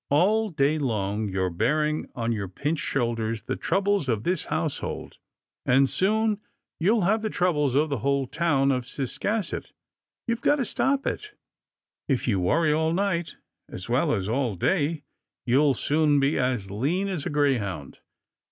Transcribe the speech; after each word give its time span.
"All 0.09 0.49
day 0.49 0.79
long 0.79 1.29
you're 1.29 1.51
bearing 1.51 2.09
on 2.15 2.31
your 2.31 2.47
pinched 2.47 2.83
shoulders 2.83 3.43
the 3.43 3.55
troubles 3.55 4.09
of 4.09 4.23
this 4.23 4.45
household, 4.45 5.19
and 5.63 5.87
soon 5.87 6.39
you'll 6.79 7.01
have 7.01 7.21
the 7.21 7.29
troubles 7.29 7.75
of 7.75 7.89
the 7.91 7.99
whole 7.99 8.25
town 8.25 8.71
of 8.71 8.87
Cis 8.87 9.19
casset. 9.19 9.67
You've 10.25 10.41
got 10.41 10.55
to 10.55 10.65
stop 10.65 11.05
it. 11.05 11.33
If 12.07 12.27
you 12.27 12.39
worry 12.39 12.73
all 12.73 12.93
night, 12.93 13.35
as 13.69 13.89
well 13.89 14.11
as 14.11 14.27
all 14.27 14.55
day, 14.55 15.03
you'll 15.45 15.75
soon 15.75 16.19
be 16.19 16.35
as 16.35 16.71
lean 16.71 17.07
as 17.07 17.27
a 17.27 17.29
greyhound. 17.29 17.99